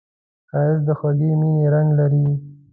ښایست 0.49 0.83
د 0.87 0.89
خوږې 0.99 1.31
مینې 1.39 1.65
رنګ 1.73 1.89
لري 1.99 2.27